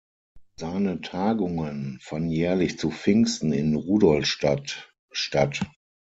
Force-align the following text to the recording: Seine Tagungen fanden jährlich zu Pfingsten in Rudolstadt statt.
Seine 0.57 1.01
Tagungen 1.01 1.99
fanden 2.01 2.31
jährlich 2.31 2.79
zu 2.79 2.89
Pfingsten 2.89 3.53
in 3.53 3.75
Rudolstadt 3.75 4.91
statt. 5.11 5.59